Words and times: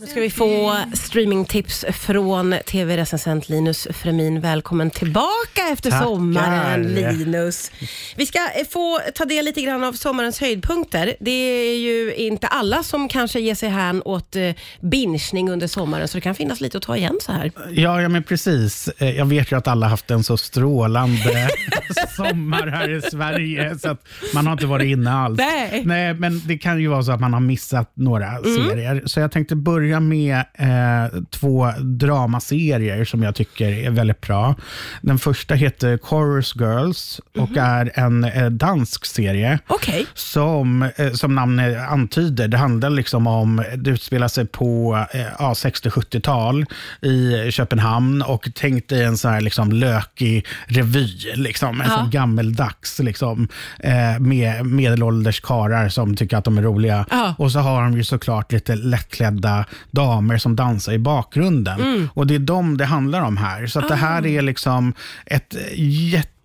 Nu 0.00 0.06
ska 0.06 0.20
vi 0.20 0.30
få 0.30 0.76
streamingtips 0.92 1.84
från 1.92 2.54
tv-recensent 2.66 3.48
Linus 3.48 3.88
Fremin. 3.90 4.40
Välkommen 4.40 4.90
tillbaka 4.90 5.62
efter 5.72 5.90
Tackar. 5.90 6.04
sommaren 6.06 6.82
Linus. 6.94 7.70
Vi 8.16 8.26
ska 8.26 8.38
eh, 8.38 8.66
få 8.70 9.00
ta 9.14 9.24
del 9.24 9.44
lite 9.44 9.60
grann 9.62 9.84
av 9.84 9.92
sommarens 9.92 10.40
höjdpunkter. 10.40 11.14
Det 11.20 11.30
är 11.30 11.78
ju 11.78 12.14
inte 12.14 12.46
alla 12.46 12.82
som 12.82 13.08
kanske 13.08 13.40
ger 13.40 13.54
sig 13.54 13.68
hän 13.68 14.02
åt 14.04 14.36
eh, 14.36 14.50
bingning 14.80 15.50
under 15.50 15.66
sommaren, 15.66 16.08
så 16.08 16.16
det 16.16 16.20
kan 16.20 16.34
finnas 16.34 16.60
lite 16.60 16.78
att 16.78 16.84
ta 16.84 16.96
igen 16.96 17.18
så 17.22 17.32
här. 17.32 17.52
Ja, 17.70 18.02
ja, 18.02 18.08
men 18.08 18.22
precis. 18.22 18.88
Eh, 18.98 19.10
Jag 19.16 19.26
vet 19.26 19.52
ju 19.52 19.56
att 19.58 19.68
alla 19.68 19.88
haft 19.88 20.10
en 20.10 20.24
så 20.24 20.36
strålande 20.36 21.48
sommar 22.16 22.66
här 22.66 22.90
i 22.96 23.02
Sverige, 23.10 23.78
så 23.78 23.90
att 23.90 24.02
man 24.34 24.46
har 24.46 24.52
inte 24.52 24.66
varit 24.66 24.86
inne 24.86 25.12
alls. 25.12 25.38
Nej. 25.38 25.82
Nej, 25.84 26.14
men 26.14 26.40
det 26.46 26.58
kan 26.58 26.80
ju 26.80 26.88
vara 26.88 27.02
så 27.02 27.12
att 27.12 27.20
man 27.20 27.32
har 27.32 27.40
missat 27.40 27.92
några 27.94 28.36
serier. 28.42 29.02
Så 29.06 29.20
jag 29.20 29.32
tänkte 29.32 29.56
börja 29.56 29.89
med 30.00 30.36
eh, 30.54 31.20
två 31.30 31.72
dramaserier 31.80 33.04
som 33.04 33.22
jag 33.22 33.34
tycker 33.34 33.68
är 33.68 33.90
väldigt 33.90 34.20
bra. 34.20 34.54
Den 35.02 35.18
första 35.18 35.54
heter 35.54 35.98
Chorus 36.02 36.54
Girls 36.56 37.20
och 37.38 37.56
är 37.56 37.90
en 37.94 38.24
eh, 38.24 38.46
dansk 38.50 39.06
serie. 39.06 39.58
Okej. 39.66 40.06
Som, 40.14 40.82
eh, 40.96 41.12
som 41.12 41.34
namnet 41.34 41.78
antyder, 41.90 42.48
det 42.48 42.56
handlar 42.58 42.90
liksom 42.90 43.26
om, 43.26 43.64
det 43.76 43.90
utspelar 43.90 44.28
sig 44.28 44.46
på 44.46 44.98
eh, 45.14 45.20
ja, 45.38 45.52
60-70-tal 45.52 46.66
i 47.02 47.50
Köpenhamn 47.50 48.22
och 48.22 48.48
tänk 48.54 48.88
dig 48.88 49.04
en 49.04 49.16
sån 49.16 49.30
här 49.32 49.40
liksom 49.40 49.72
lökig 49.72 50.46
revy, 50.66 51.08
liksom, 51.34 51.80
en 51.80 51.86
Ja. 51.90 51.96
sån 51.96 52.10
gammeldags, 52.10 52.98
liksom, 52.98 53.48
eh, 53.78 54.18
med 54.20 54.66
medelålders 54.66 55.40
karar 55.40 55.88
som 55.88 56.16
tycker 56.16 56.36
att 56.36 56.44
de 56.44 56.58
är 56.58 56.62
roliga. 56.62 57.06
Ja. 57.10 57.34
Och 57.38 57.52
så 57.52 57.58
har 57.58 57.82
de 57.82 57.96
ju 57.96 58.04
såklart 58.04 58.52
lite 58.52 58.76
lättklädda 58.76 59.64
damer 59.90 60.38
som 60.38 60.56
dansar 60.56 60.92
i 60.92 60.98
bakgrunden. 60.98 61.80
Mm. 61.80 62.08
Och 62.14 62.26
det 62.26 62.34
är 62.34 62.38
dem 62.38 62.76
det 62.76 62.84
handlar 62.84 63.20
om 63.20 63.36
här. 63.36 63.66
Så 63.66 63.78
att 63.78 63.88
det 63.88 63.94
Ah. 63.94 63.96
här 63.96 64.26
är 64.26 64.42
liksom 64.42 64.94
ett 65.26 65.54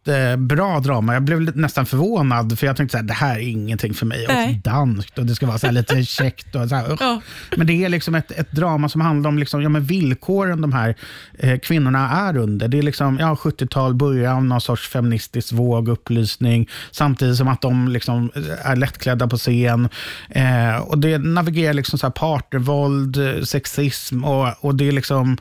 jättebra 0.07 0.79
drama. 0.79 1.13
Jag 1.13 1.23
blev 1.23 1.57
nästan 1.57 1.85
förvånad, 1.85 2.59
för 2.59 2.67
jag 2.67 2.75
tänkte 2.75 2.91
så 2.91 2.97
här, 2.97 3.05
det 3.05 3.13
här 3.13 3.35
är 3.35 3.49
ingenting 3.49 3.93
för 3.93 4.05
mig. 4.05 4.25
Nej. 4.27 4.49
Och 4.49 4.71
danskt 4.71 5.19
och 5.19 5.25
det 5.25 5.35
ska 5.35 5.45
vara 5.45 5.57
så 5.57 5.65
här 5.65 5.73
lite 5.73 6.03
käckt. 6.05 6.55
Och 6.55 6.69
så 6.69 6.75
här. 6.75 6.97
Ja. 6.99 7.21
Men 7.57 7.67
det 7.67 7.73
är 7.73 7.89
liksom 7.89 8.15
ett, 8.15 8.31
ett 8.31 8.51
drama 8.51 8.89
som 8.89 9.01
handlar 9.01 9.29
om 9.29 9.39
liksom, 9.39 9.61
ja, 9.61 9.69
men 9.69 9.83
villkoren 9.83 10.61
de 10.61 10.73
här 10.73 10.95
eh, 11.39 11.59
kvinnorna 11.59 12.09
är 12.09 12.37
under. 12.37 12.67
Det 12.67 12.77
är 12.77 12.81
liksom, 12.81 13.17
ja, 13.19 13.37
70-tal, 13.41 13.93
början 13.95 14.35
av 14.35 14.45
någon 14.45 14.61
sorts 14.61 14.89
feministisk 14.89 15.53
våg, 15.53 15.89
upplysning, 15.89 16.69
samtidigt 16.91 17.37
som 17.37 17.47
att 17.47 17.61
de 17.61 17.87
liksom 17.87 18.31
eh, 18.35 18.69
är 18.71 18.75
lättklädda 18.75 19.27
på 19.27 19.37
scen. 19.37 19.89
Eh, 20.29 20.77
och 20.77 20.97
Det 20.97 21.17
navigerar 21.17 21.73
liksom 21.73 21.99
så 21.99 22.05
här 22.05 22.11
partnervåld, 22.11 23.17
eh, 23.17 23.43
sexism 23.43 24.25
och, 24.25 24.47
och 24.59 24.75
det 24.75 24.87
är 24.87 24.91
liksom 24.91 25.37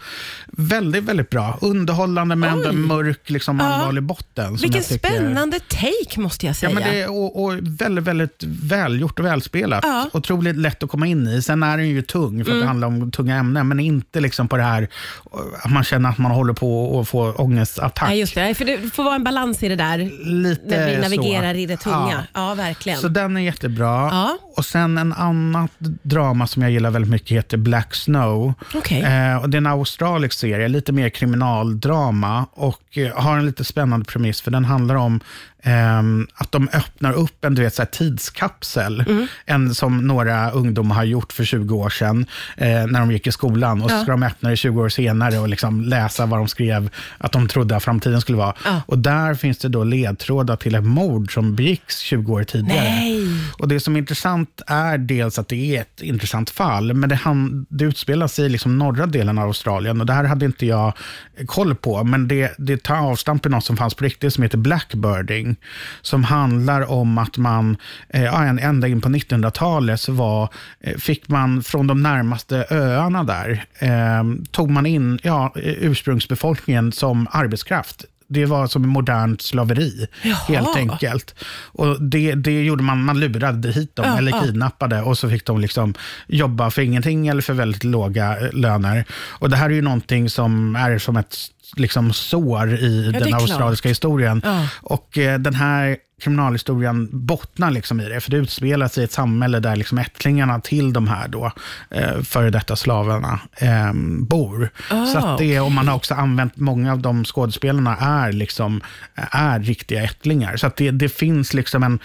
väldigt, 0.47 1.05
väldigt 1.05 1.31
bra. 1.31 1.59
Underhållande 1.61 2.37
men 2.37 2.51
ändå 2.51 2.73
mörk, 2.73 3.31
liksom, 3.31 3.61
allvarlig 3.61 4.03
botten. 4.03 4.54
Som 4.59 4.63
Vilken 4.71 4.83
tycker- 4.83 5.09
spännande 5.09 5.61
take 5.61 6.21
måste 6.21 6.47
jag 6.47 6.51
Ja, 6.51 6.55
säga. 6.55 6.75
men 6.75 6.83
det 6.83 7.01
är, 7.03 7.11
och, 7.11 7.43
och 7.45 7.53
väldigt, 7.63 8.05
väldigt 8.05 8.43
välgjort 8.63 9.19
och 9.19 9.25
välspelat. 9.25 9.81
Ja. 9.87 10.09
Otroligt 10.13 10.57
lätt 10.57 10.83
att 10.83 10.91
komma 10.91 11.07
in 11.07 11.29
i. 11.29 11.43
Sen 11.43 11.63
är 11.63 11.77
den 11.77 11.89
ju 11.89 12.03
tung, 12.03 12.45
för 12.45 12.53
att 12.53 12.61
det 12.61 12.67
handlar 12.67 12.89
om 12.89 13.11
tunga 13.11 13.37
ämnen, 13.37 13.69
men 13.69 13.81
inte 13.81 14.21
liksom 14.21 14.49
på 14.49 14.57
det 14.57 14.63
här 14.63 14.89
att 15.63 15.71
man 15.71 15.85
känner 15.85 16.09
att 16.09 16.19
man 16.19 16.31
håller 16.33 16.53
på 16.53 17.01
att 17.01 17.09
få 17.09 17.33
ångestattack. 17.33 18.09
Nej, 18.09 18.19
just 18.21 18.35
det. 18.35 18.55
För 18.55 18.65
det 18.65 18.95
får 18.95 19.05
vara 19.05 19.15
en 19.15 19.25
balans 19.25 19.63
i 19.63 19.69
det 19.69 19.77
där 19.77 19.99
Lite 20.25 20.63
när 20.67 20.87
vi 20.87 20.97
navigerar 21.17 21.53
så. 21.55 21.59
i 21.59 21.67
det 21.67 21.77
tunga. 21.77 22.25
Ja. 22.35 22.49
Ja, 22.49 22.55
verkligen. 22.55 22.99
Så 22.99 23.09
den 23.09 23.37
är 23.37 23.41
jättebra. 23.41 23.87
Ja. 23.87 24.39
Och 24.57 24.65
sen 24.65 24.99
en 24.99 25.13
annat 25.13 25.71
drama 26.03 26.47
som 26.47 26.63
jag 26.63 26.71
gillar 26.71 26.91
väldigt 26.91 27.11
mycket 27.11 27.31
heter 27.31 27.57
Black 27.57 27.95
Snow. 27.95 28.55
Okej. 28.75 29.03
Eh, 29.03 29.37
och 29.37 29.51
det 29.51 29.57
är 29.57 29.61
en 29.61 29.67
australisk 29.67 30.39
serie, 30.39 30.69
lite 30.69 30.93
mer 30.93 31.09
kriminaldrama 31.09 32.47
och 32.53 32.99
eh, 32.99 33.17
har 33.17 33.39
en 33.39 33.47
lite 33.47 33.65
spännande 33.65 34.05
premiss 34.07 34.41
för 34.41 34.51
den 34.51 34.65
handlar 34.65 34.95
om 34.95 35.21
ehm, 35.63 36.27
att 36.35 36.53
de 36.53 36.69
öppnar 36.73 37.13
upp 37.13 37.45
en 37.45 37.55
du 37.55 37.63
vet, 37.63 37.75
så 37.75 37.83
här, 37.83 37.87
tidskapsel. 37.87 39.01
Mm. 39.01 39.27
En 39.47 39.75
som 39.75 40.07
några 40.07 40.51
ungdomar 40.51 40.95
har 40.97 41.05
gjort 41.05 41.33
för 41.33 41.45
20 41.45 41.77
år 41.77 41.91
sedan 41.91 42.27
eh, 42.57 42.69
när 42.87 43.01
de 43.01 43.13
gick 43.13 43.27
i 43.27 43.33
skolan. 43.33 43.83
Och 43.83 43.91
så 43.91 43.97
Ja. 43.97 44.03
ska 44.03 44.11
de 44.11 44.23
öppna 44.23 44.51
det 44.51 44.57
20 44.57 44.83
år 44.83 44.89
senare 44.89 45.39
och 45.39 45.49
liksom 45.49 45.81
läsa 45.81 46.27
vad 46.27 46.39
de 46.41 46.49
skrev 46.49 46.91
att 47.19 47.33
de 47.33 47.49
trodde 47.49 47.77
att 47.77 47.85
framtiden 47.85 48.21
skulle 48.21 48.39
vara. 48.39 48.55
Ja. 48.65 48.83
Och 48.87 48.99
där 48.99 49.35
finns 49.35 49.59
det 49.59 49.69
då 49.69 49.85
ledtrådar 49.85 50.57
till 50.57 50.75
ett 50.75 50.85
mord 50.85 51.35
som 51.35 51.55
begicks 51.55 51.99
20 51.99 52.33
år 52.33 52.45
tidigare. 52.45 52.85
Nej. 52.85 53.29
Och 53.59 53.69
Det 53.69 53.81
som 53.81 53.95
är 53.95 53.99
intressant 53.99 54.44
är 54.67 54.99
dels 54.99 55.39
att 55.39 55.49
det 55.49 55.77
är 55.77 55.81
ett 55.81 56.03
intressant 56.03 56.51
fall, 56.51 56.95
men 56.95 57.09
det, 57.09 57.15
han, 57.15 57.67
det 57.69 57.85
utspelar 57.85 58.27
sig 58.27 58.47
i 58.47 58.49
liksom 58.49 58.79
norra 58.79 59.07
delen 59.07 59.39
av 59.39 59.47
Australien. 59.47 60.01
Och 60.01 60.07
Det 60.07 60.13
här 60.13 60.25
hade 60.25 60.45
inte 60.45 60.67
jag 60.67 60.93
koll 61.47 61.75
på, 61.75 62.05
men 62.05 62.29
det, 62.29 62.55
det 62.59 62.83
tar 62.83 62.97
avstamp 62.97 63.47
i 63.47 63.49
något 63.49 63.65
som 63.65 63.77
fanns 63.77 63.95
på 63.95 64.05
riktigt 64.05 64.35
som 64.35 64.43
heter 64.43 64.59
blackbirding. 64.59 65.57
Som 66.03 66.25
handlar 66.25 66.91
om 66.91 67.19
att 67.19 67.37
man, 67.37 67.77
eh, 68.09 68.65
ända 68.65 68.89
in 68.89 69.01
på 69.01 69.09
1900-talet 69.09 70.01
så 70.01 70.13
var, 70.13 70.49
eh, 70.81 70.97
fick 70.97 71.29
man 71.29 71.63
från 71.63 71.87
de 71.87 72.03
närmaste 72.03 72.67
öarna 72.71 73.25
där, 73.25 73.65
eh, 73.79 74.25
tog 74.51 74.71
man 74.71 74.87
in 74.87 75.19
ja, 75.23 75.53
eh, 75.57 75.63
ursprungsbefolkningen 75.63 76.93
som 76.93 77.27
arbetskraft. 77.31 78.05
Det 78.29 78.47
var 78.47 78.67
som 78.67 78.89
modernt 78.89 79.43
slaveri, 79.43 80.07
Jaha. 80.23 80.35
helt 80.49 80.77
enkelt. 80.77 81.35
Och 81.73 82.03
det, 82.03 82.35
det 82.35 82.65
gjorde 82.65 82.83
man, 82.83 83.05
man 83.05 83.21
lurade 83.21 83.73
hit 83.73 83.97
dem, 83.97 84.07
Ja, 84.09 84.19
eller 84.19 84.33
ja. 84.33 84.41
kidnappade, 84.43 85.03
och 85.03 85.19
så 85.19 85.31
fick 85.31 85.45
de 85.47 85.61
liksom 85.61 85.95
jobba 86.27 86.71
för 86.71 86.83
ingenting 86.83 87.29
eller 87.29 87.43
för 87.43 87.53
väldigt 87.53 87.85
låga 87.85 88.37
eh, 88.41 88.53
löner. 88.53 89.05
Och 89.13 89.51
Det 89.51 89.57
här 89.57 89.71
är 89.71 89.75
ju 89.75 89.83
någonting 89.83 90.31
som 90.31 90.77
är 90.77 90.99
som 90.99 91.17
ett 91.17 91.37
liksom, 91.77 92.13
sår 92.13 92.75
i 92.75 93.07
är 93.09 93.21
den 93.21 93.35
australiska 93.35 93.89
historien. 93.89 94.41
Ja. 94.45 94.69
Och 94.83 95.19
eh, 95.19 95.39
den 95.39 95.55
här 95.55 95.97
kriminalhistorien 96.21 97.09
bottnar 97.13 97.71
liksom 97.71 98.01
i 98.01 98.09
det, 98.09 98.21
för 98.21 98.31
det 98.31 98.37
utspelar 98.37 98.89
sig 98.89 99.03
i 99.03 99.05
ett 99.05 99.13
samhälle 99.13 99.61
där 99.61 99.77
liksom 99.77 99.99
ättlingarna 99.99 100.61
till 100.61 100.93
de 100.93 101.09
här 101.09 101.29
då, 101.29 101.53
eh, 101.91 102.23
före 102.23 102.51
detta 102.51 102.77
slavarna 102.77 103.41
eh, 103.57 103.93
bor. 104.19 104.71
Ah, 104.91 105.07
så 105.07 105.19
att 105.19 105.39
det, 105.39 105.61
och 105.61 105.73
man 105.73 105.89
har 105.89 105.95
också 105.95 106.15
använt, 106.15 106.57
många 106.57 106.93
av 106.93 106.99
de 106.99 107.25
skådespelarna 107.25 107.97
är, 107.97 108.33
liksom, 108.33 108.81
är 109.15 109.59
riktiga 109.59 110.03
ättlingar. 110.03 110.57
Så 110.57 110.67
att 110.67 110.77
det, 110.77 110.91
det 110.91 111.09
finns 111.09 111.55
liksom 111.55 111.83
en 111.83 111.99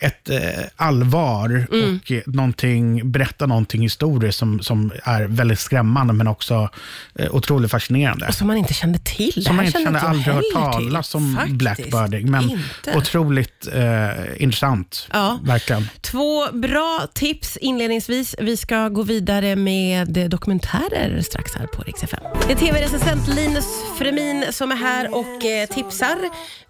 ett 0.00 0.30
eh, 0.30 0.38
allvar 0.76 1.66
Mm. 1.72 2.00
och 2.04 2.12
eh, 2.12 2.22
någonting, 2.26 3.10
berätta 3.12 3.46
någonting 3.46 3.82
historiskt 3.82 4.38
som, 4.38 4.60
som 4.60 4.92
är 5.04 5.24
väldigt 5.24 5.58
skrämmande 5.60 6.12
men 6.12 6.26
också 6.26 6.68
eh, 7.18 7.34
otroligt 7.34 7.70
fascinerande. 7.70 8.26
Och 8.28 8.34
som 8.34 8.46
man 8.46 8.56
inte 8.56 8.74
kände 8.74 8.98
till. 8.98 9.44
Som 9.44 9.56
man 9.56 9.64
inte 9.64 9.80
kände 9.82 10.00
aldrig 10.00 10.34
hört 10.34 10.44
talas 10.52 11.14
om 11.14 11.34
Faktiskt 11.36 11.58
blackbirding. 11.58 12.30
Men 12.30 12.42
inte. 12.50 12.96
otroligt 12.96 13.68
eh, 13.74 14.42
intressant. 14.42 15.08
Ja. 15.12 15.38
Verkligen. 15.42 15.88
Två 16.00 16.52
bra 16.52 17.06
tips 17.14 17.56
inledningsvis. 17.56 18.34
Vi 18.38 18.56
ska 18.56 18.88
gå 18.88 19.02
vidare 19.02 19.56
med 19.56 20.08
dokumentärer 20.30 21.20
strax 21.22 21.54
här 21.54 21.66
på 21.66 21.82
Rix 21.82 22.02
FM. 22.02 22.20
Det 22.46 22.52
är 22.52 22.56
tv-recensent 22.56 23.28
Linus 23.28 23.66
Fremin 23.98 24.44
som 24.50 24.72
är 24.72 24.76
här 24.76 25.14
och 25.14 25.44
eh, 25.44 25.66
tipsar. 25.68 26.18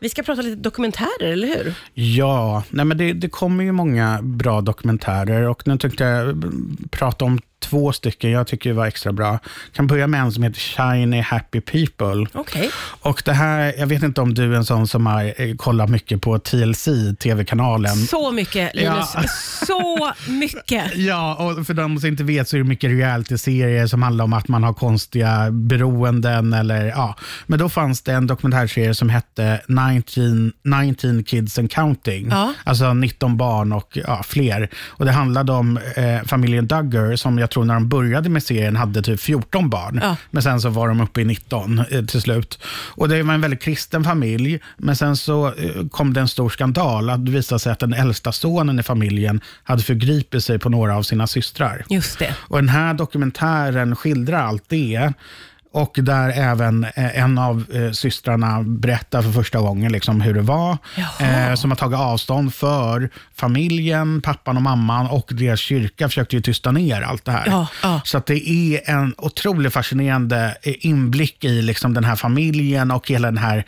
Vi 0.00 0.09
ska 0.09 0.22
prata 0.22 0.43
lite 0.43 0.60
dokumentärer, 0.62 1.33
eller 1.33 1.49
hur? 1.49 1.75
Ja, 1.95 2.62
nej 2.71 2.84
men 2.84 2.99
det, 2.99 3.12
det 3.20 3.28
kommer 3.28 3.64
ju 3.64 3.72
många 3.72 4.18
bra 4.22 4.60
dokumentärer 4.60 5.48
och 5.48 5.66
nu 5.66 5.78
tänkte 5.78 6.04
jag 6.04 6.44
prata 6.90 7.24
om 7.24 7.40
två 7.60 7.92
stycken 7.92 8.30
jag 8.30 8.46
tycker 8.46 8.72
var 8.72 8.86
extra 8.86 9.12
bra. 9.12 9.30
Jag 9.32 9.72
kan 9.72 9.86
börja 9.86 10.06
med 10.06 10.20
en 10.20 10.32
som 10.32 10.42
heter 10.42 10.60
Shiny 10.60 11.20
Happy 11.20 11.60
People. 11.60 12.26
Okej. 12.34 12.70
Och 13.00 13.22
det 13.24 13.32
här, 13.32 13.74
jag 13.78 13.86
vet 13.86 14.02
inte 14.02 14.20
om 14.20 14.34
du 14.34 14.52
är 14.52 14.56
en 14.56 14.64
sån 14.64 14.88
som 14.88 15.06
har 15.06 15.42
eh, 15.42 15.56
kollat 15.56 15.91
mycket 15.91 16.20
på 16.20 16.38
TLC, 16.38 16.88
tv-kanalen. 17.18 17.97
Så 17.97 18.32
mycket, 18.32 18.74
Linus. 18.74 19.08
Ja. 19.14 19.22
Så 19.66 20.12
mycket. 20.30 20.97
Ja, 20.97 21.34
och 21.34 21.66
för 21.66 21.74
de 21.74 22.00
som 22.00 22.08
inte 22.08 22.24
vet 22.24 22.48
så 22.48 22.56
är 22.56 22.58
det 22.58 22.68
mycket 22.68 22.91
reality-serier 22.91 23.86
som 23.86 24.02
handlar 24.02 24.24
om 24.24 24.32
att 24.32 24.48
man 24.48 24.65
har 24.65 24.74
konstiga 24.74 25.50
beroenden. 25.50 26.53
Eller, 26.53 26.86
ja. 26.86 27.16
Men 27.47 27.59
då 27.59 27.68
fanns 27.68 28.03
det 28.03 28.12
en 28.12 28.27
dokumentärserie 28.27 28.94
som 28.94 29.09
hette 29.09 29.60
19, 29.66 30.53
19 30.65 31.24
Kids 31.24 31.59
and 31.59 31.71
Counting. 31.71 32.28
Ja. 32.30 32.53
Alltså 32.65 32.94
19 32.94 33.36
barn 33.36 33.72
och 33.72 33.98
ja, 34.06 34.22
fler. 34.22 34.71
Och 34.86 35.04
Det 35.04 35.12
handlade 35.12 35.53
om 35.53 35.78
eh, 35.97 36.22
familjen 36.27 36.66
Duggar 36.66 37.16
som 37.16 37.38
jag 37.38 37.47
tror 37.50 37.65
när 37.65 37.74
de 37.74 37.89
började 37.89 38.28
med 38.28 38.42
serien 38.42 38.77
hade 38.77 39.03
typ 39.03 39.21
14 39.21 39.71
barn. 39.71 40.00
Ja. 40.03 40.16
Men 40.30 40.42
sen 40.42 40.60
så 40.60 40.68
var 40.68 40.89
de 40.89 41.00
uppe 41.00 41.21
i 41.21 41.24
19 41.24 41.78
eh, 41.78 42.04
till 42.04 42.22
slut. 42.22 42.59
Och 42.68 43.09
Det 43.09 43.22
var 43.22 43.34
en 43.34 43.41
väldigt 43.41 43.62
kristen 43.62 44.04
familj. 44.04 44.60
Men 44.77 44.97
sen 44.97 45.16
så 45.16 45.47
eh, 45.47 45.89
kom 45.91 46.12
det 46.12 46.21
en 46.21 46.28
stor 46.28 46.48
skandal. 46.48 47.10
Att 47.10 47.27
det 47.27 47.33
visade 47.33 47.59
sig 47.59 47.72
att 47.72 47.78
den 47.78 47.92
äldsta 47.92 48.33
sonen 48.33 48.78
i 48.78 48.83
familjen 48.83 49.41
hade 49.62 49.83
förgripit 49.83 50.45
sig 50.45 50.59
på 50.59 50.68
några 50.68 50.97
av 50.97 51.03
sina 51.03 51.27
systrar. 51.27 51.84
Just 51.91 52.18
det. 52.18 52.34
Och 52.39 52.59
Den 52.59 52.68
här 52.68 52.95
dokumentären 52.95 53.97
skildrar 53.97 54.39
allt 54.42 54.65
det. 54.68 55.12
Och 55.72 55.98
där 56.03 56.28
även 56.28 56.84
eh, 56.84 57.18
en 57.18 57.38
av 57.38 57.65
eh, 57.74 57.92
systrarna 57.92 58.62
berättar 58.62 59.22
för 59.22 59.32
första 59.32 59.59
gången 59.59 59.92
liksom 59.92 60.20
hur 60.20 60.34
det 60.34 60.41
var. 60.41 60.78
Jaha. 60.97 61.48
Eh, 61.50 61.54
som 61.54 61.70
har 61.70 61.76
tagit 61.76 61.98
avstånd 61.98 62.54
för 62.54 63.10
familjen, 63.34 64.20
pappan 64.20 64.56
och 64.56 64.62
mamman 64.62 65.06
och 65.06 65.30
deras 65.32 65.60
kyrka 65.60 66.09
försökte 66.09 66.36
ju 66.36 66.42
tysta 66.42 66.72
ner 66.72 67.03
allt 67.03 67.24
det 67.24 67.32
här. 67.32 67.47
Ja, 67.47 67.66
ja. 67.82 68.00
Så 68.04 68.18
att 68.18 68.26
det 68.26 68.48
är 68.48 68.91
en 68.91 69.15
otroligt 69.18 69.72
fascinerande 69.72 70.56
inblick 70.62 71.44
i 71.44 71.62
liksom 71.62 71.94
den 71.94 72.04
här 72.04 72.16
familjen 72.16 72.91
och 72.91 73.09
hela 73.09 73.28
den 73.28 73.38
här 73.38 73.64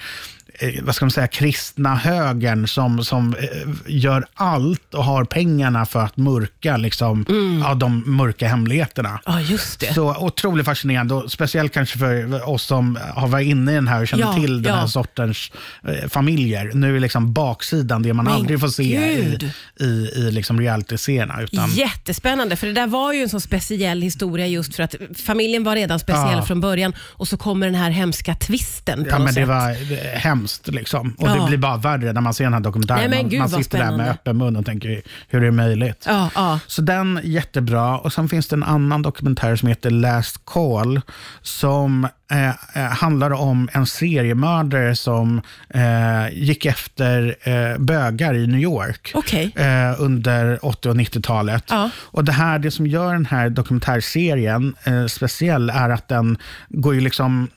vad 0.83 0.95
ska 0.95 1.05
man 1.05 1.11
säga, 1.11 1.27
kristna 1.27 1.95
högern 1.95 2.69
som, 2.69 3.05
som 3.05 3.35
eh, 3.35 3.69
gör 3.87 4.27
allt 4.35 4.95
och 4.95 5.05
har 5.05 5.25
pengarna 5.25 5.87
för 5.87 6.01
att 6.01 6.17
mörka 6.17 6.77
liksom, 6.77 7.25
ja, 7.65 7.75
de 7.75 8.03
mörka 8.17 8.49
hemligheterna. 8.49 9.21
Ja, 9.27 9.41
just 9.41 9.81
det. 9.81 9.95
Så 9.95 10.17
otroligt 10.17 10.67
fascinerande, 10.67 11.15
och 11.15 11.33
speciellt 11.33 11.73
kanske 11.75 11.99
för 11.99 12.49
oss 12.49 12.62
som 12.62 12.99
har 13.15 13.29
varit 13.29 13.47
inne 13.47 13.73
i 13.73 13.75
den 13.75 13.89
här 13.89 14.01
och 14.01 14.09
känner 14.09 14.25
Ja, 14.25 14.35
till 14.35 14.62
den 14.62 14.75
här 14.75 14.81
ja. 14.81 14.89
sortens 14.89 15.51
eh, 15.89 16.09
familjer. 16.09 16.71
Nu 16.75 16.97
är 16.97 17.01
liksom 17.01 17.33
baksidan 17.33 18.03
det 18.03 18.13
man 18.13 18.25
Men 18.25 18.35
aldrig 18.35 18.61
får 18.61 18.69
se 18.69 19.13
i, 19.13 19.25
gud. 19.25 19.51
i, 19.81 19.85
i 20.21 20.31
liksom 20.33 20.61
reality-serierna. 20.61 21.43
Utan, 21.43 21.71
Jättespännande, 21.71 22.56
för 22.56 22.67
det 22.67 22.73
där 22.73 22.87
var 22.87 23.13
ju 23.13 23.23
en 23.23 23.29
så 23.29 23.41
speciell 23.41 24.03
historia 24.03 24.47
just 24.47 24.75
för 24.75 24.83
att 24.83 24.95
familjen 25.17 25.65
var 25.65 25.77
redan 25.77 25.99
speciell 25.99 26.21
Ja. 26.37 26.43
från 26.43 26.61
början 26.61 26.93
och 27.01 27.29
så 27.29 27.37
kommer 27.37 27.67
den 27.67 27.75
här 27.75 27.91
hemska 27.91 28.35
twisten 28.35 29.05
på 29.05 29.11
Ja, 29.11 29.19
men 29.19 29.27
det 29.27 29.33
sätt. 29.33 29.49
var 29.49 29.71
eh, 29.71 30.19
hemskt. 30.50 30.69
Liksom. 30.69 31.14
Och 31.19 31.29
Ja. 31.29 31.35
Det 31.35 31.47
blir 31.47 31.58
bara 31.58 31.76
värre 31.76 32.12
när 32.12 32.20
man 32.20 32.35
ser 32.35 32.44
den 32.44 32.52
här 32.52 32.61
dokumentären. 32.61 33.11
Nej, 33.11 33.23
man 33.23 33.31
gud, 33.31 33.41
man 33.41 33.50
vad 33.50 33.64
sitter 33.64 33.79
där 33.79 33.97
med 33.97 34.11
öppen 34.11 34.37
mun 34.38 34.56
och 34.56 34.67
tänker, 34.67 35.02
hur 35.29 35.41
är 35.41 35.44
det 35.44 35.50
möjligt? 35.52 36.05
Ja, 36.08 36.31
ja. 36.35 36.58
Så 36.67 36.82
den 36.82 37.20
jättebra. 37.25 37.99
Och 37.99 38.12
Sen 38.12 38.29
finns 38.29 38.49
det 38.49 38.56
en 38.56 38.62
annan 38.62 39.02
dokumentär 39.02 39.56
som 39.56 39.69
heter 39.69 39.91
Last 39.91 40.44
Call 40.44 41.00
som 41.43 42.08
eh, 42.31 42.49
eh, 42.49 42.55
handlar 42.75 43.31
om 43.31 43.69
en 43.73 43.87
seriemördare 43.87 44.97
som 44.97 45.43
eh, 45.75 46.32
gick 46.32 46.67
efter 46.67 47.37
eh, 47.43 47.79
bögar 47.79 48.35
i 48.35 48.47
New 48.47 48.61
York 48.61 49.11
Okej. 49.15 49.53
eh, 49.56 49.94
under 50.03 50.65
80 50.65 50.88
och 50.88 50.97
90-talet. 50.97 51.65
Ja. 51.69 51.91
Och 51.97 52.25
det 52.25 52.32
här, 52.32 52.59
det 52.59 52.71
som 52.71 52.87
gör 52.87 53.12
den 53.12 53.27
här 53.27 53.50
dokumentärserien 53.50 54.75
eh, 54.85 55.06
speciell 55.06 55.71
är 55.71 55.91
att 55.91 56.09
den 56.09 56.38
går 56.69 56.94
ju 56.94 57.00
liksom, 57.00 57.49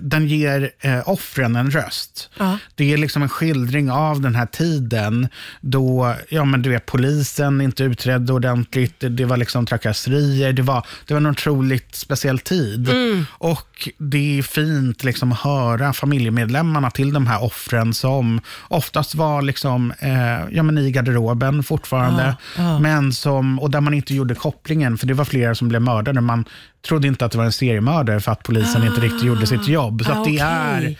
den 0.00 0.26
ger 0.28 0.70
eh, 0.80 1.08
offren 1.08 1.56
en 1.56 1.70
röst. 1.70 2.30
Ja. 2.38 2.58
Det 2.74 2.92
är 2.92 2.96
liksom 2.96 3.22
en 3.22 3.28
skildring 3.28 3.90
av 3.90 4.20
den 4.20 4.34
här 4.34 4.46
tiden 4.46 5.28
då, 5.60 6.14
ja 6.28 6.44
men 6.44 6.62
du 6.62 6.70
vet, 6.70 6.86
polisen 6.86 7.60
inte 7.60 7.84
utredde 7.84 8.32
ordentligt, 8.32 9.00
det, 9.00 9.08
det 9.08 9.24
var 9.24 9.36
liksom 9.36 9.66
trakasserier, 9.66 10.52
det 10.52 10.62
var, 10.62 10.86
det 11.06 11.14
var 11.14 11.20
en 11.20 11.26
otroligt 11.26 11.94
speciell 11.94 12.38
tid. 12.38 12.88
Och 13.28 13.88
det 13.98 14.15
är 14.18 14.42
fint 14.42 15.04
liksom 15.04 15.32
att 15.32 15.38
höra 15.40 15.92
familjemedlemmarna 15.92 16.90
till 16.90 17.12
de 17.12 17.26
här 17.26 17.44
offren 17.44 17.94
som 17.94 18.40
oftast 18.68 19.14
var 19.14 19.42
liksom, 19.42 19.92
eh, 19.98 20.10
ja, 20.56 20.62
men 20.62 20.78
i 20.78 20.90
garderoben 20.90 21.62
fortfarande, 21.62 22.36
Ja, 22.56 22.62
ja. 22.62 22.78
men 22.78 23.12
som, 23.12 23.58
och 23.60 23.70
där 23.70 23.80
man 23.80 23.94
inte 23.94 24.14
gjorde 24.14 24.34
kopplingen, 24.34 24.98
för 24.98 25.06
det 25.06 25.14
var 25.14 25.24
flera 25.24 25.54
som 25.54 25.68
blev 25.68 25.82
mördade. 25.82 26.20
Man 26.20 26.44
trodde 26.88 27.08
inte 27.08 27.24
att 27.24 27.32
det 27.32 27.38
var 27.38 27.44
en 27.44 27.52
seriemördare 27.52 28.20
för 28.20 28.32
att 28.32 28.42
polisen 28.42 28.84
inte 28.86 29.00
riktigt 29.00 29.22
gjorde 29.24 29.46
sitt 29.46 29.68
jobb. 29.68 30.02
Så 30.04 30.12
Ah, 30.12 30.14
att 30.18 30.24
det 30.24 30.30
okej. 30.30 30.40
är 30.40 30.96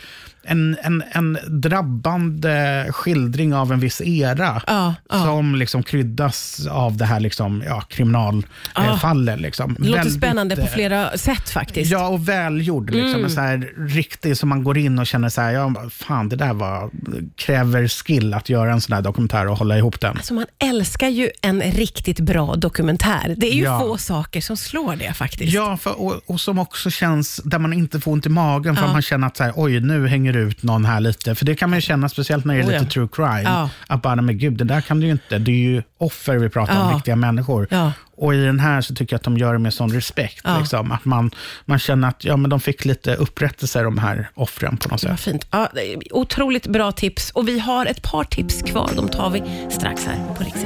en, 0.47 0.77
en, 0.81 1.03
en 1.11 1.37
drabbande 1.47 2.85
skildring 2.91 3.53
av 3.53 3.71
en 3.73 3.79
viss 3.79 4.01
era 4.01 4.61
Ja, 4.67 4.95
ja. 5.09 5.23
som 5.23 5.55
liksom 5.55 5.83
kryddas 5.83 6.67
av 6.67 6.97
det 6.97 7.05
här 7.05 7.19
liksom, 7.19 7.63
ja, 7.65 7.81
kriminalfallet. 7.81 9.39
Liksom. 9.39 9.73
Det 9.79 9.83
låter 9.87 9.97
Väldigt, 9.97 10.17
spännande 10.17 10.55
på 10.55 10.61
eh, 10.61 10.67
flera 10.67 11.17
sätt 11.17 11.49
faktiskt. 11.49 11.91
Ja, 11.91 12.07
och 12.07 12.29
välgjord. 12.29 12.89
Liksom. 12.89 13.19
Mm. 13.19 13.29
Så 13.29 13.41
här 13.41 13.69
riktig, 13.77 14.37
som 14.37 14.49
man 14.49 14.63
går 14.63 14.77
in 14.77 14.99
och 14.99 15.07
känner 15.07 15.29
så 15.29 15.41
här, 15.41 15.51
ja, 15.51 15.73
fan 15.91 16.29
det 16.29 16.35
där 16.35 16.53
var, 16.53 16.89
kräver 17.35 17.87
skill 17.87 18.33
att 18.33 18.49
göra 18.49 18.71
en 18.71 18.81
sån 18.81 18.93
här 18.95 19.01
dokumentär 19.01 19.47
och 19.47 19.57
hålla 19.57 19.77
ihop 19.77 19.99
den. 19.99 20.17
Alltså 20.17 20.33
man 20.33 20.45
älskar 20.59 21.07
ju 21.07 21.29
en 21.41 21.61
riktigt 21.61 22.19
bra 22.19 22.55
dokumentär. 22.55 23.33
Det 23.37 23.47
är 23.47 23.53
ju 23.55 23.63
Ja. 23.63 23.79
få 23.79 23.97
saker 23.97 24.41
som 24.41 24.57
slår 24.57 24.95
det 24.95 25.13
faktiskt. 25.13 25.53
Ja, 25.53 25.77
för, 25.77 26.01
och, 26.01 26.21
och 26.25 26.41
som 26.41 26.59
också 26.59 26.89
känns 26.89 27.41
där 27.43 27.59
man 27.59 27.73
inte 27.73 27.99
får 27.99 28.11
ont 28.11 28.25
i 28.25 28.29
magen 28.29 28.75
för 28.75 28.81
Ja. 28.83 28.87
att 28.87 28.93
man 28.93 29.01
känner 29.01 29.27
att 29.27 29.37
så 29.37 29.43
här, 29.43 29.53
oj, 29.55 29.79
nu 29.79 30.07
hänger 30.07 30.33
ut 30.37 30.63
någon 30.63 30.85
här 30.85 30.99
lite. 30.99 31.35
För 31.35 31.45
det 31.45 31.55
kan 31.55 31.69
man 31.69 31.77
ju 31.77 31.81
känna, 31.81 32.09
speciellt 32.09 32.45
när 32.45 32.53
det 32.53 32.59
är 32.59 32.63
Oh, 32.63 32.67
lite 32.71 32.83
ja. 32.83 32.89
true 32.89 33.07
crime. 33.11 33.41
Ja. 33.43 33.69
Att 33.87 34.01
bara, 34.01 34.21
men 34.21 34.37
gud, 34.37 34.53
det 34.57 34.63
där 34.63 34.81
kan 34.81 34.99
du 34.99 35.05
ju 35.05 35.11
inte. 35.11 35.37
Det 35.37 35.51
är 35.51 35.55
ju 35.55 35.83
offer 35.97 36.37
vi 36.37 36.49
pratar 36.49 36.81
om, 36.87 36.93
riktiga 36.95 37.15
människor. 37.15 37.67
Och 38.17 38.35
i 38.35 38.37
den 38.37 38.59
här 38.59 38.81
så 38.81 38.95
tycker 38.95 39.13
jag 39.13 39.17
att 39.17 39.23
de 39.23 39.37
gör 39.37 39.53
det 39.53 39.59
med 39.59 39.73
sån 39.73 39.91
respekt. 39.93 40.41
Ja. 40.43 40.59
Liksom, 40.59 40.91
att 40.91 41.05
man, 41.05 41.31
man 41.65 41.79
känner 41.79 42.07
att 42.07 42.23
ja, 42.23 42.37
men 42.37 42.49
de 42.49 42.59
fick 42.59 42.85
lite 42.85 43.15
upprättelse, 43.15 43.81
de 43.81 43.97
här 43.97 44.29
offren 44.33 44.77
på 44.77 44.89
något 44.89 45.01
sätt. 45.01 45.19
fint. 45.19 45.47
Ja, 45.51 45.69
otroligt 46.11 46.67
bra 46.67 46.91
tips 46.91 47.31
och 47.31 47.47
vi 47.47 47.59
har 47.59 47.85
ett 47.85 48.01
par 48.03 48.23
tips 48.23 48.61
kvar. 48.61 48.89
De 48.95 49.09
tar 49.09 49.29
vi 49.29 49.43
strax 49.71 50.05
här 50.05 50.33
på 50.37 50.43
Rix. 50.43 50.57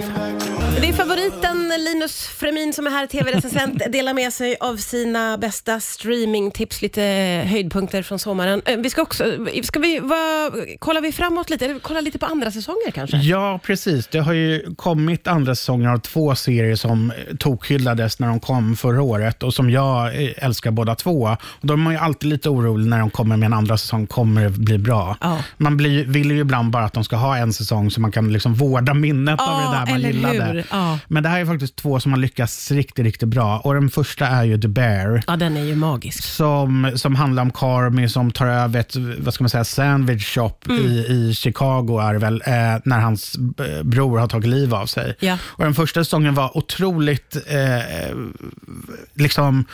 Det 0.81 0.89
är 0.89 0.93
favoriten 0.93 1.69
Linus 1.79 2.27
Fremin 2.27 2.73
som 2.73 2.87
är 2.87 2.91
här, 2.91 3.07
tv-recensent, 3.07 3.81
delar 3.91 4.13
med 4.13 4.33
sig 4.33 4.55
av 4.59 4.77
sina 4.77 5.37
bästa 5.37 5.79
streamingtips, 5.79 6.81
lite 6.81 7.01
höjdpunkter 7.47 8.03
från 8.03 8.19
sommaren. 8.19 8.61
Eh, 8.65 8.77
Vi 8.77 8.89
ska 8.89 9.01
också, 9.01 9.23
ska 9.63 9.79
vi, 9.79 9.99
vad, 9.99 10.53
kollar 10.79 11.01
vi 11.01 11.11
framåt 11.11 11.49
lite? 11.49 11.65
Eller 11.65 11.79
kolla 11.79 12.01
lite 12.01 12.19
på 12.19 12.25
andra 12.25 12.51
säsonger 12.51 12.91
kanske? 12.91 13.17
Ja, 13.17 13.59
precis. 13.63 14.07
Det 14.07 14.19
har 14.19 14.33
ju 14.33 14.75
kommit 14.75 15.27
andra 15.27 15.55
säsonger 15.55 15.89
av 15.89 15.97
två 15.97 16.35
serier 16.35 16.75
som 16.75 17.11
eh, 17.11 17.35
tokhyllades 17.41 18.19
när 18.19 18.27
de 18.27 18.39
kom 18.39 18.75
förra 18.75 19.01
året 19.01 19.43
och 19.43 19.53
som 19.53 19.69
jag 19.69 20.23
eh, 20.23 20.29
älskar 20.37 20.71
båda 20.71 20.95
två. 20.95 21.37
Och 21.41 21.67
då 21.67 21.73
är 21.73 21.77
man 21.77 21.93
ju 21.93 21.99
alltid 21.99 22.29
lite 22.29 22.49
orolig 22.49 22.87
när 22.87 22.99
de 22.99 23.09
kommer 23.09 23.37
med 23.37 23.45
en 23.47 23.53
andra 23.53 23.77
säsong. 23.77 24.07
Kommer 24.07 24.43
det 24.43 24.49
bli 24.49 24.77
bra? 24.77 25.17
Ja. 25.21 25.37
Man 25.57 25.77
blir, 25.77 26.05
vill 26.05 26.31
ju 26.31 26.39
ibland 26.39 26.71
bara 26.71 26.83
att 26.85 26.93
de 26.93 27.03
ska 27.03 27.15
ha 27.15 27.37
en 27.37 27.53
säsong 27.53 27.91
så 27.91 28.01
man 28.01 28.11
kan 28.11 28.33
liksom 28.33 28.53
vårda 28.53 28.93
minnet 28.93 29.39
av 29.39 29.47
Ja, 29.47 29.69
det 29.71 29.77
där 29.77 29.91
man 29.91 30.01
gillade. 30.11 30.63
Ja. 30.71 30.99
Men 31.07 31.23
det 31.23 31.29
här 31.29 31.39
är 31.39 31.45
faktiskt 31.45 31.75
två 31.75 31.99
som 31.99 32.11
har 32.11 32.19
lyckats 32.19 32.71
riktigt, 32.71 33.05
riktigt 33.05 33.29
bra. 33.29 33.59
Och 33.59 33.73
Den 33.73 33.89
första 33.89 34.27
är 34.27 34.43
ju 34.43 34.61
The 34.61 34.67
Bear 34.67 35.23
Ja, 35.27 35.35
den 35.35 35.57
är 35.57 35.63
ju 35.63 35.75
magisk. 35.75 36.23
som, 36.23 36.91
som 36.95 37.15
handlar 37.15 37.43
om 37.43 37.51
Carmy 37.51 38.07
som 38.09 38.31
tar 38.31 38.47
över 38.47 38.79
ett 38.79 38.95
vad 39.19 39.33
ska 39.33 39.43
man 39.43 39.49
säga, 39.49 39.63
sandwich 39.63 40.25
shop 40.35 40.51
Mm. 40.69 40.81
i, 40.85 40.89
i 41.09 41.33
Chicago 41.35 41.99
är 42.01 42.15
väl, 42.15 42.43
eh, 42.45 42.53
när 42.85 42.99
hans 42.99 43.35
eh, 43.35 43.83
bror 43.83 44.17
har 44.19 44.27
tagit 44.27 44.47
liv 44.47 44.73
av 44.75 44.85
sig. 44.85 45.15
Ja. 45.19 45.37
Och 45.43 45.63
den 45.63 45.73
första 45.73 46.03
säsongen 46.03 46.35
var 46.35 46.57
otroligt, 46.57 47.30
eh, 47.35 48.15
liksom, 49.13 49.65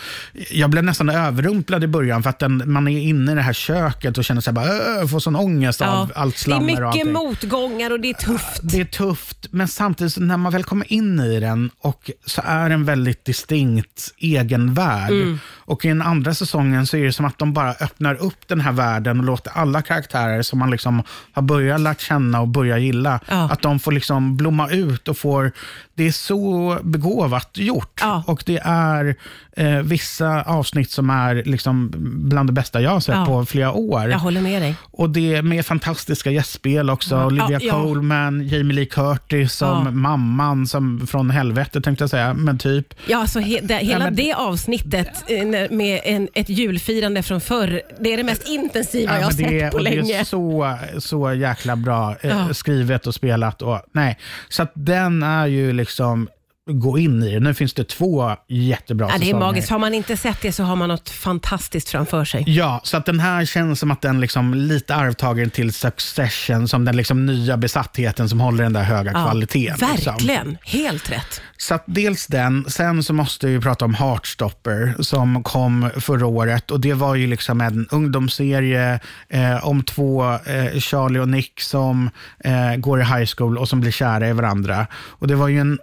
jag 0.52 0.70
blev 0.70 0.84
nästan 0.84 1.10
överrumplad 1.10 1.84
i 1.84 1.88
början 1.88 2.24
för 2.24 2.30
att 2.30 2.40
den, 2.40 2.64
man 2.66 2.88
är 2.88 3.00
inne 3.00 3.32
i 3.32 3.36
det 3.36 3.42
här 3.42 3.54
köket 3.54 4.18
och 4.18 4.26
känner 4.26 4.42
sig 4.42 4.54
bara, 4.54 5.08
får 5.08 5.20
sån 5.20 5.36
ångest 5.36 5.82
av 5.82 6.12
allt 6.16 6.36
det 6.36 6.40
är 6.40 6.44
slammer 6.44 6.84
och 6.84 6.96
mycket 6.96 7.08
allting. 7.08 7.14
motgångar 7.14 7.92
och 7.92 8.00
det 8.00 8.10
är 8.10 8.14
tufft. 8.14 8.60
Det 8.64 8.80
är 8.80 8.86
tufft, 8.86 9.48
men 9.52 9.68
samtidigt 9.68 10.18
när 10.18 10.38
man 10.38 10.52
väl 10.52 10.64
kommer 10.64 10.94
in 10.94 11.20
i 11.20 11.40
den 11.40 11.70
och 11.80 12.12
så 12.26 12.42
är 12.46 12.70
den 12.70 12.86
väldigt 12.86 13.26
distinkt 13.26 14.14
egen 14.18 14.74
värld. 14.74 15.12
Mm. 15.12 15.40
Och 15.68 15.86
i 15.86 15.88
den 15.88 16.02
andra 16.02 16.34
säsongen 16.34 16.88
så 16.88 16.98
är 16.98 17.04
det 17.04 17.14
som 17.14 17.26
att 17.26 17.38
de 17.40 17.54
bara 17.54 17.72
öppnar 17.72 18.16
upp 18.16 18.48
den 18.48 18.62
här 18.62 18.72
världen 18.72 19.20
och 19.20 19.26
låter 19.26 19.52
alla 19.56 19.82
karaktärer 19.82 20.42
som 20.42 20.60
man 20.60 20.72
liksom 20.72 21.04
har 21.34 21.42
börjat 21.42 21.82
lärt 21.82 22.02
känna 22.02 22.42
och 22.42 22.48
börjat 22.48 22.82
gilla, 22.82 23.20
Ja. 23.30 23.50
att 23.52 23.62
de 23.62 23.80
får 23.80 23.92
liksom 23.92 24.38
blomma 24.38 24.70
ut 24.70 25.08
och 25.08 25.18
får, 25.18 25.52
det 25.96 26.08
är 26.08 26.12
så 26.12 26.78
begåvat 26.84 27.50
gjort. 27.58 28.00
Ja. 28.02 28.24
Och 28.28 28.44
det 28.46 28.60
är 28.64 29.16
eh, 29.58 29.80
vissa 29.82 30.42
avsnitt 30.44 30.92
som 30.92 31.10
är 31.10 31.44
liksom 31.46 31.92
bland 32.30 32.50
det 32.50 32.54
bästa 32.54 32.82
jag 32.82 32.92
har 32.92 33.00
sett 33.00 33.16
Ja. 33.16 33.26
på 33.26 33.46
flera 33.46 33.72
år. 33.72 34.10
Jag 34.10 34.20
håller 34.20 34.42
med 34.42 34.62
dig. 34.62 34.76
Och 34.92 35.10
det 35.10 35.36
är 35.36 35.42
med 35.42 35.66
fantastiska 35.66 36.32
gästspel 36.32 36.90
också. 36.90 37.26
Olivia. 37.26 37.60
Colman, 37.72 38.48
Jamie 38.48 38.74
Lee 38.76 38.86
Curtis 38.86 39.54
som 39.54 40.02
mamman 40.02 40.68
som 40.68 41.08
från 41.08 41.30
helvetet 41.30 41.84
tänkte 41.84 42.04
jag 42.04 42.10
säga, 42.10 42.34
men 42.34 42.58
typ. 42.58 42.94
Ja, 43.08 43.18
alltså 43.18 43.40
he, 43.40 43.78
hela 43.80 44.06
men- 44.06 44.16
det 44.16 44.34
avsnittet 44.34 45.24
när- 45.62 45.70
med 45.70 46.02
en, 46.04 46.28
ett 46.34 46.50
julfirande 46.50 47.24
från 47.24 47.42
förr, 47.42 47.82
det 48.00 48.14
är 48.14 48.18
det 48.18 48.24
mest 48.24 48.48
intensiva 48.48 49.18
jag 49.18 49.24
har 49.24 49.32
sett 49.32 49.52
är, 49.52 49.72
på 49.72 49.78
och 49.78 49.84
det 49.84 49.90
länge. 49.90 50.20
är 50.20 50.24
så, 50.24 50.78
så 51.00 51.34
jäkla 51.34 51.76
bra 51.76 52.16
eh, 52.22 52.30
Ja. 52.30 52.54
skrivet 52.54 53.08
och 53.08 53.16
spelat. 53.16 53.62
Och, 53.62 53.82
nej. 53.92 54.18
Så 54.50 54.68
den 54.74 55.24
är 55.24 55.46
ju 55.48 55.74
liksom, 55.74 56.28
gå 56.68 56.98
in 57.00 57.24
i 57.24 57.34
det. 57.34 57.40
Nu 57.40 57.54
finns 57.54 57.74
det 57.74 57.84
två 57.84 58.32
jättebra 58.48 59.10
Ja, 59.12 59.18
det 59.20 59.30
är 59.30 59.36
magiskt. 59.36 59.70
Har 59.70 59.80
man 59.80 59.94
inte 59.94 60.18
sett 60.18 60.42
det 60.42 60.52
så 60.52 60.64
har 60.64 60.76
man 60.76 60.90
något 60.90 61.10
fantastiskt 61.10 61.90
framför 61.90 62.26
sig. 62.26 62.44
Ja, 62.48 62.82
så 62.84 62.98
att 62.98 63.06
den 63.06 63.20
här 63.20 63.46
känns 63.46 63.80
som 63.80 63.92
att 63.92 64.02
den 64.02 64.20
liksom 64.22 64.54
lite 64.54 64.96
arvtagaren 64.96 65.50
till 65.50 65.74
Succession, 65.74 66.68
som 66.68 66.86
den 66.86 66.98
liksom 66.98 67.26
nya 67.26 67.58
besattheten 67.58 68.30
som 68.30 68.40
håller 68.40 68.64
den 68.64 68.74
där 68.74 68.84
höga 68.84 69.12
Ja, 69.12 69.24
kvaliteten. 69.26 69.90
liksom. 69.92 70.14
verkligen. 70.14 70.58
Helt 70.64 71.12
rätt. 71.12 71.42
Så 71.58 71.74
att 71.74 71.84
dels 71.88 72.28
den, 72.28 72.66
sen 72.70 73.04
så 73.04 73.14
måste 73.14 73.48
vi 73.48 73.60
prata 73.60 73.86
om 73.86 73.94
Heartstopper 73.94 74.96
som 75.00 75.44
kom 75.44 75.90
förra 76.00 76.26
året 76.26 76.72
och 76.72 76.80
det 76.80 76.94
var 76.94 77.16
ju 77.16 77.28
liksom 77.28 77.62
en 77.62 77.88
ungdomsserie 77.92 79.00
eh, 79.30 79.68
om 79.68 79.84
två, 79.84 80.34
eh, 80.34 80.80
Charlie 80.80 81.20
och 81.20 81.30
Nick 81.30 81.62
som 81.62 82.10
eh, 82.44 82.76
går 82.76 83.02
i 83.02 83.04
high 83.04 83.30
school 83.38 83.58
och 83.58 83.70
som 83.70 83.82
blir 83.82 83.92
kära 83.92 84.28
i 84.30 84.34
varandra. 84.34 84.88
Och 84.94 85.28
det 85.28 85.36
var 85.36 85.48
ju 85.48 85.60
en 85.60 85.80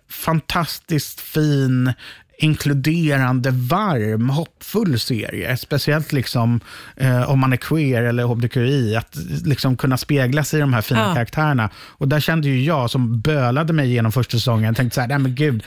fantastiskt 0.74 1.20
fin 1.20 1.94
inkluderande, 2.44 3.50
varm, 3.50 4.30
hoppfull 4.30 4.98
serie. 5.00 5.56
Speciellt 5.56 6.12
liksom, 6.12 6.60
eh, 6.96 7.30
om 7.30 7.38
man 7.38 7.52
är 7.52 7.56
queer 7.56 8.02
eller 8.02 8.24
hbtqi, 8.24 8.96
att 8.96 9.16
liksom 9.44 9.76
kunna 9.76 9.96
spegla 9.96 10.44
sig 10.44 10.58
i 10.58 10.60
de 10.60 10.72
här 10.74 10.82
fina 10.82 11.00
Ja. 11.00 11.14
karaktärerna. 11.14 11.70
Och 11.76 12.08
där 12.08 12.20
kände 12.20 12.48
ju 12.48 12.64
jag, 12.64 12.90
som 12.90 13.20
bölade 13.20 13.72
mig 13.72 13.92
genom 13.92 14.12
första 14.12 14.30
säsongen, 14.30 14.74
tänkte 14.74 14.94
så 14.94 15.00
här, 15.00 15.08
nej 15.08 15.18
men 15.18 15.34
gud, 15.34 15.62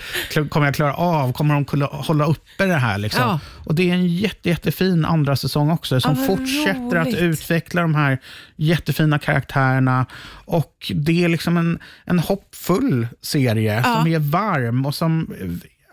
kommer 0.50 0.66
jag 0.68 0.76
klara 0.76 0.94
av, 0.94 1.34
kommer 1.34 1.54
de 1.54 1.66
kunna 1.66 1.86
hålla 1.86 2.26
uppe 2.26 2.66
det 2.66 2.74
här? 2.74 2.98
Liksom? 2.98 3.22
Ja. 3.24 3.40
Och 3.66 3.76
det 3.76 3.90
är 3.90 3.94
en 3.94 4.08
jätte, 4.08 4.50
jättefin 4.50 5.06
andra 5.06 5.36
säsong 5.36 5.72
också, 5.72 6.02
som 6.02 6.16
Ja, 6.20 6.26
fortsätter 6.28 6.96
att 6.98 7.08
roligt. 7.08 7.22
utveckla 7.22 7.82
de 7.82 7.96
här 7.96 8.18
jättefina 8.56 9.20
karaktärerna. 9.20 10.06
Och 10.46 10.92
det 10.96 11.24
är 11.24 11.30
liksom 11.30 11.58
en, 11.58 11.80
en 12.06 12.20
hoppfull 12.20 13.08
serie 13.22 13.84
som 13.84 14.08
är 14.08 14.20
varm 14.20 14.86
och 14.86 14.96
som 14.96 15.34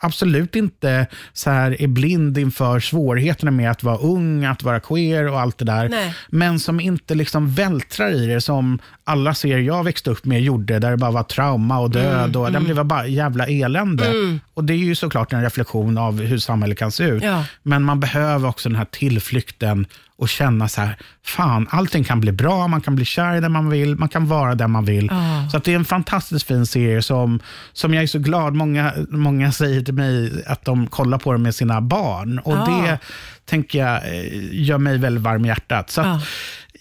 absolut 0.05 0.57
inte 0.57 1.07
så 1.33 1.51
här 1.51 1.83
är 1.83 1.87
blind 1.87 2.39
inför 2.39 2.81
svårigheterna 2.81 3.51
med 3.51 3.71
att 3.71 3.83
vara 3.83 3.97
ung, 3.97 4.45
att 4.45 4.63
vara 4.63 4.81
queer 4.81 5.29
och 5.29 5.41
allt 5.41 5.59
det 5.59 5.65
där. 5.65 5.89
Nej. 5.89 6.15
Men 6.29 6.61
som 6.61 6.81
inte 6.81 7.15
liksom 7.15 7.51
vältrar 7.51 8.11
i 8.11 8.27
det 8.27 8.41
som 8.41 8.79
alla 9.05 9.35
serier 9.35 9.59
jag 9.59 9.85
växte 9.85 10.11
upp 10.11 10.25
med 10.25 10.43
gjorde, 10.43 10.79
där 10.79 10.91
det 10.91 10.97
bara 10.97 11.11
var 11.11 11.23
trauma 11.23 11.79
och 11.79 11.91
död 11.91 12.37
och 12.37 12.53
den 12.53 12.65
blev 12.65 12.85
bara 12.85 13.07
jävla 13.07 13.47
elände. 13.47 14.39
Och 14.55 14.65
det 14.65 14.73
är 14.73 14.79
ju 14.79 14.95
såklart 14.95 15.33
en 15.33 15.43
reflektion 15.43 15.99
av 15.99 16.21
hur 16.21 16.39
samhället 16.39 16.79
kan 16.79 16.93
se 16.93 17.05
ut. 17.05 17.23
Ja. 17.23 17.45
Men 17.63 17.83
man 17.83 18.01
behöver 18.01 18.49
också 18.49 18.69
den 18.69 18.77
här 18.77 18.85
tillflykten 18.85 19.87
och 20.17 20.29
känna 20.29 20.69
så 20.69 20.81
här, 20.81 20.97
fan, 21.25 21.67
allting 21.71 22.05
kan 22.05 22.21
bli 22.21 22.33
bra, 22.33 22.69
man 22.69 22.81
kan 22.81 22.97
bli 22.97 23.05
kär 23.05 23.37
i 23.37 23.41
den 23.41 23.53
man 23.53 23.71
vill, 23.71 23.97
man 23.97 24.09
kan 24.09 24.27
vara 24.27 24.55
den 24.55 24.71
man 24.71 24.85
vill. 24.85 25.09
Ja. 25.11 25.49
Så 25.51 25.57
att 25.57 25.65
det 25.65 25.73
är 25.73 25.77
en 25.77 25.85
fantastiskt 25.85 26.47
fin 26.47 26.67
serie 26.67 27.03
som, 27.03 27.41
som 27.73 27.95
jag 27.95 28.03
är 28.03 28.07
så 28.07 28.19
glad, 28.19 28.55
många, 28.55 28.93
många 29.09 29.53
säger 29.53 29.83
till 29.83 29.94
mig 29.95 30.45
att 30.47 30.65
de 30.65 30.87
kollar 30.87 31.19
på 31.19 31.33
den 31.33 31.43
med 31.43 31.55
sina 31.55 31.81
barn. 31.81 32.39
Och 32.39 32.53
Ja. 32.53 32.65
det 32.89 32.99
tänker 33.45 33.79
jag 33.79 33.97
eh, 33.97 34.25
gör 34.53 34.79
mig 34.79 34.99
väldigt 34.99 35.23
varm 35.23 35.45
i 35.45 35.49
hjärtat. 35.49 35.91
Så 35.91 36.01
att, 36.01 36.07
Ja. 36.07 36.21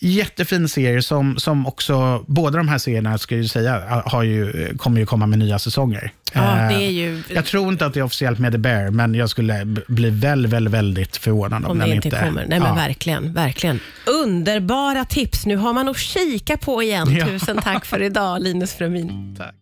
Jättefin 0.06 0.70
serie 0.70 1.02
som, 1.02 1.38
som 1.38 1.68
också, 1.68 2.24
båda 2.28 2.58
de 2.58 2.68
här 2.68 2.78
serierna 2.78 3.18
ska 3.18 3.36
jag 3.36 3.42
ju 3.42 3.48
säga, 3.48 4.04
har 4.06 4.24
ju, 4.24 4.74
kommer 4.78 5.00
ju 5.00 5.06
komma 5.06 5.26
med 5.28 5.40
nya 5.40 5.60
säsonger. 5.60 6.12
Ja, 6.34 6.42
Eh, 6.60 6.68
det 6.68 6.86
är 6.86 6.90
ju... 6.92 7.24
jag 7.30 7.46
tror 7.46 7.70
inte 7.70 7.86
att 7.86 7.94
det 7.94 8.00
är 8.00 8.04
officiellt 8.04 8.40
med 8.40 8.52
The 8.52 8.58
Bear, 8.58 8.90
men 8.90 9.16
jag 9.16 9.30
skulle 9.30 9.66
bli 9.88 10.10
väldigt, 10.10 10.52
väldigt, 10.52 10.74
väldigt 10.74 11.18
förvånad 11.18 11.66
om, 11.66 11.72
Om 11.72 11.80
det 11.80 11.86
inte 11.96 12.08
inte 12.08 12.20
kommer. 12.20 12.46
Nej, 12.48 12.60
men 12.60 12.68
ja. 12.70 12.74
verkligen, 12.76 13.34
verkligen. 13.34 13.80
Underbara 14.24 15.06
tips. 15.06 15.46
Nu 15.46 15.56
har 15.58 15.74
man 15.74 15.90
att 15.90 15.98
kika 15.98 16.58
på 16.58 16.84
igen. 16.84 17.08
Ja. 17.16 17.26
Tusen 17.26 17.58
tack 17.62 17.86
för 17.86 18.02
idag, 18.02 18.42
Linus 18.42 18.74
Frömin. 18.74 19.36
Tack. 19.40 19.52